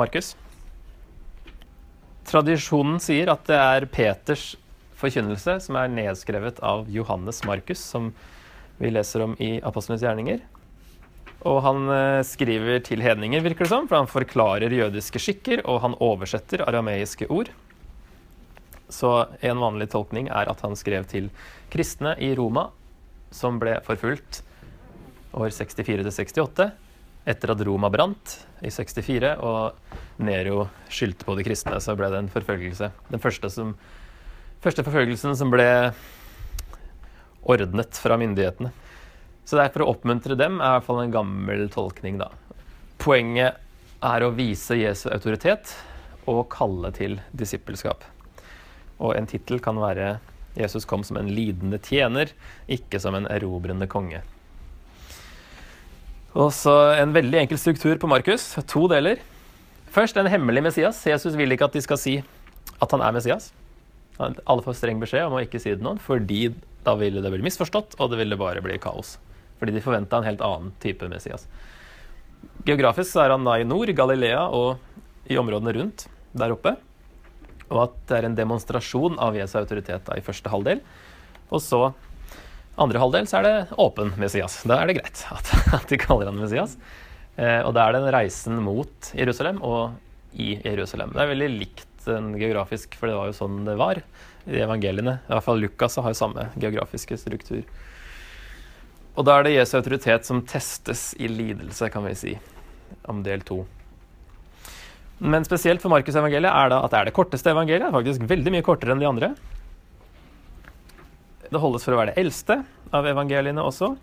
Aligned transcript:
Markus. 0.00 0.34
Tradisjonen 2.30 3.00
sier 3.02 3.30
at 3.32 3.46
det 3.48 3.58
er 3.58 3.88
Peters 3.90 4.54
forkynnelse 5.00 5.56
som 5.64 5.78
er 5.80 5.92
nedskrevet 5.92 6.60
av 6.64 6.88
Johannes 6.92 7.42
Markus, 7.48 7.80
som 7.80 8.10
vi 8.80 8.92
leser 8.92 9.24
om 9.24 9.36
i 9.40 9.58
Apostlenes 9.66 10.04
gjerninger. 10.04 10.42
Og 11.48 11.62
han 11.64 11.88
eh, 11.92 12.20
skriver 12.26 12.82
til 12.84 13.00
hedninger, 13.04 13.40
virker 13.44 13.64
det 13.64 13.72
som, 13.72 13.88
for 13.88 14.00
han 14.02 14.10
forklarer 14.10 14.72
jødiske 14.76 15.22
skikker, 15.22 15.64
og 15.64 15.80
han 15.84 15.96
oversetter 16.04 16.66
arameiske 16.66 17.28
ord. 17.32 17.48
Så 18.90 19.10
en 19.46 19.62
vanlig 19.62 19.88
tolkning 19.92 20.28
er 20.28 20.50
at 20.50 20.60
han 20.66 20.76
skrev 20.76 21.06
til 21.08 21.30
kristne 21.72 22.16
i 22.20 22.32
Roma, 22.36 22.68
som 23.32 23.60
ble 23.62 23.78
forfulgt 23.86 24.42
år 25.32 25.52
64-68, 25.54 26.70
etter 27.28 27.52
at 27.52 27.62
Roma 27.66 27.90
brant 27.92 28.36
i 28.64 28.70
64, 28.72 29.34
og 29.44 30.22
Nero 30.24 30.66
skyldte 30.92 31.26
på 31.26 31.36
de 31.38 31.44
kristne, 31.46 31.80
så 31.80 31.96
ble 31.98 32.10
det 32.12 32.20
en 32.22 32.32
forfølgelse. 32.32 32.90
Den 33.10 33.22
første, 33.22 33.50
som, 33.52 33.74
første 34.64 34.84
forfølgelsen 34.86 35.36
som 35.38 35.52
ble 35.52 35.68
ordnet 37.40 38.00
fra 38.00 38.18
myndighetene. 38.20 38.72
Så 39.44 39.58
det 39.58 39.66
er 39.66 39.74
for 39.74 39.84
å 39.84 39.92
oppmuntre 39.94 40.36
dem, 40.38 40.60
er 40.60 40.74
i 40.74 40.78
hvert 40.78 40.86
fall 40.86 41.02
en 41.02 41.14
gammel 41.14 41.66
tolkning, 41.72 42.20
da. 42.20 42.30
Poenget 43.00 43.60
er 44.04 44.24
å 44.24 44.32
vise 44.32 44.78
Jesu 44.78 45.08
autoritet 45.12 45.72
og 46.30 46.46
kalle 46.52 46.92
til 46.96 47.18
disippelskap. 47.36 48.04
Og 49.00 49.16
en 49.16 49.28
tittel 49.28 49.60
kan 49.64 49.80
være 49.80 50.20
'Jesus 50.56 50.84
kom 50.84 51.04
som 51.04 51.16
en 51.16 51.28
lidende 51.28 51.78
tjener, 51.78 52.32
ikke 52.68 53.00
som 53.00 53.14
en 53.14 53.26
erobrende 53.26 53.86
konge'. 53.86 54.22
Og 56.38 56.52
så 56.54 56.74
en 56.94 57.14
veldig 57.14 57.40
enkel 57.42 57.58
struktur 57.58 57.96
på 57.98 58.08
Markus. 58.10 58.52
To 58.70 58.84
deler. 58.90 59.18
Først 59.90 60.18
en 60.20 60.28
hemmelig 60.30 60.62
Messias. 60.62 61.00
Jesus 61.06 61.34
vil 61.38 61.50
ikke 61.50 61.66
at 61.66 61.74
de 61.74 61.82
skal 61.82 61.98
si 61.98 62.20
at 62.80 62.92
han 62.94 63.02
er 63.02 63.16
Messias. 63.16 63.48
Alle 64.20 64.62
får 64.62 64.76
streng 64.78 65.00
beskjed 65.02 65.26
om 65.26 65.38
å 65.38 65.42
ikke 65.42 65.58
si 65.58 65.72
det 65.72 65.80
til 65.80 65.88
noen, 65.88 65.98
fordi 65.98 66.52
da 66.84 66.94
ville 67.00 67.22
det 67.24 67.32
bli 67.32 67.42
misforstått, 67.44 67.96
og 67.98 68.12
det 68.12 68.20
ville 68.20 68.38
bare 68.38 68.62
bli 68.62 68.76
kaos. 68.80 69.16
Fordi 69.58 69.74
de 69.74 69.82
forventa 69.84 70.20
en 70.20 70.28
helt 70.28 70.44
annen 70.44 70.70
type 70.80 71.08
Messias. 71.10 71.48
Geografisk 72.68 73.18
er 73.20 73.34
han 73.34 73.44
da 73.44 73.56
i 73.58 73.66
nord, 73.66 73.90
Galilea 73.96 74.46
og 74.54 74.78
i 75.30 75.38
områdene 75.40 75.74
rundt 75.76 76.06
der 76.36 76.54
oppe. 76.54 76.76
Og 77.70 77.84
at 77.88 77.98
det 78.06 78.20
er 78.20 78.28
en 78.28 78.38
demonstrasjon 78.38 79.18
av 79.22 79.34
Jesu 79.38 79.56
autoritet 79.58 80.06
da 80.06 80.16
i 80.16 80.24
første 80.24 80.52
halvdel. 80.52 80.84
Og 81.50 81.62
så 81.64 81.82
andre 82.80 83.02
halvdel 83.02 83.28
så 83.28 83.40
er 83.40 83.46
det 83.46 83.54
åpen 83.80 84.14
Messias. 84.20 84.60
Da 84.68 84.80
er 84.80 84.90
det 84.90 84.98
greit 85.00 85.24
at, 85.36 85.52
at 85.76 85.88
de 85.90 86.00
kaller 86.00 86.30
han 86.30 86.40
Messias. 86.40 86.76
Eh, 87.36 87.60
og 87.64 87.74
da 87.76 87.86
er 87.86 87.96
det 87.96 88.02
en 88.02 88.14
reisen 88.14 88.60
mot 88.64 89.12
Jerusalem 89.16 89.60
og 89.66 89.96
i 90.32 90.54
Jerusalem. 90.62 91.12
Det 91.14 91.22
er 91.22 91.32
veldig 91.32 91.50
likt 91.58 91.86
den 92.06 92.32
geografisk, 92.40 92.94
for 92.96 93.10
det 93.10 93.16
var 93.18 93.30
jo 93.30 93.36
sånn 93.36 93.64
det 93.66 93.76
var 93.80 94.00
i 94.00 94.62
evangeliene. 94.64 95.18
I 95.26 95.34
hvert 95.34 95.46
fall 95.46 95.60
Lukas 95.60 95.98
har 96.00 96.12
jo 96.12 96.20
samme 96.20 96.48
geografiske 96.56 97.18
struktur. 97.20 97.64
Og 99.18 99.26
da 99.26 99.36
er 99.36 99.46
det 99.46 99.56
Jesu 99.56 99.74
autoritet 99.76 100.24
som 100.28 100.40
testes 100.48 101.10
i 101.20 101.28
lidelse, 101.28 101.90
kan 101.92 102.06
vi 102.06 102.14
si, 102.16 102.34
om 103.10 103.24
del 103.26 103.42
to. 103.46 103.64
Men 105.20 105.44
spesielt 105.44 105.82
for 105.82 105.92
Markus 105.92 106.16
evangeliet 106.16 106.48
er 106.48 106.70
det 106.72 106.78
at 106.78 106.92
det 106.92 107.00
er 107.00 107.10
det 107.10 107.16
korteste 107.16 107.52
evangeliet. 107.52 107.92
Faktisk 107.92 108.24
veldig 108.30 108.54
mye 108.54 108.64
kortere 108.64 108.94
enn 108.94 109.02
de 109.02 109.08
andre. 109.10 109.34
Det 111.50 111.58
holdes 111.58 111.82
for 111.82 111.96
å 111.96 111.98
være 111.98 112.12
det 112.12 112.22
eldste 112.22 112.60
av 112.94 113.08
evangeliene 113.10 113.62
også. 113.66 113.94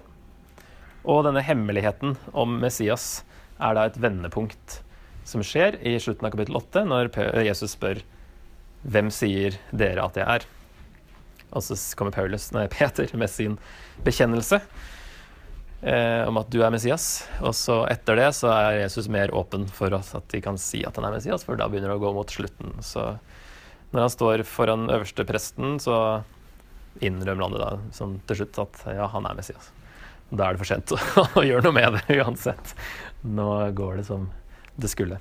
Og 1.08 1.24
denne 1.24 1.44
hemmeligheten 1.46 2.18
om 2.36 2.58
Messias 2.60 3.22
er 3.64 3.78
da 3.78 3.86
et 3.88 4.00
vendepunkt 4.04 4.82
som 5.28 5.44
skjer 5.44 5.78
i 5.88 5.96
slutten 6.00 6.28
av 6.28 6.34
kapittel 6.36 6.60
8, 6.60 6.84
når 6.88 7.12
Jesus 7.48 7.78
spør 7.78 8.04
hvem 8.88 9.10
sier 9.12 9.56
dere 9.72 10.04
at 10.04 10.20
jeg 10.20 10.28
er? 10.28 10.46
Og 11.56 11.64
så 11.64 11.78
kommer 11.96 12.16
Paulus, 12.16 12.50
nei, 12.56 12.68
Peter 12.76 13.12
med 13.16 13.32
sin 13.32 13.56
bekjennelse 14.04 14.60
eh, 15.82 16.24
om 16.28 16.40
at 16.40 16.52
du 16.52 16.60
er 16.60 16.74
Messias. 16.74 17.26
Og 17.40 17.56
så 17.56 17.82
etter 17.92 18.20
det 18.20 18.30
så 18.36 18.52
er 18.54 18.84
Jesus 18.84 19.08
mer 19.12 19.32
åpen 19.36 19.68
for 19.72 19.96
at 19.96 20.32
de 20.36 20.44
kan 20.44 20.60
si 20.60 20.84
at 20.88 21.00
han 21.00 21.08
er 21.08 21.16
Messias, 21.16 21.48
for 21.48 21.60
da 21.60 21.72
begynner 21.72 21.96
det 21.96 22.00
å 22.00 22.04
gå 22.04 22.16
mot 22.20 22.40
slutten. 22.40 22.76
Så 22.84 23.14
når 23.94 24.04
han 24.04 24.16
står 24.20 24.44
foran 24.48 24.90
øverste 24.92 25.24
presten, 25.28 25.80
så 25.80 26.26
innrømmer 27.06 27.48
han 27.48 27.56
det 27.56 27.64
da 27.64 27.72
som 27.96 28.18
til 28.30 28.42
slutt 28.42 28.62
at 28.66 28.82
ja, 28.98 29.08
han 29.14 29.28
er 29.30 29.38
Messias. 29.38 29.72
Da 30.30 30.48
er 30.48 30.56
det 30.56 30.62
for 30.64 30.70
sent 30.70 30.94
å, 30.96 31.46
gjøre 31.46 31.68
noe 31.68 31.76
med 31.78 31.98
det 31.98 32.20
uansett. 32.20 32.74
Nå 33.24 33.50
går 33.78 34.02
det 34.02 34.08
som 34.10 34.30
det 34.78 34.92
skulle. 34.92 35.20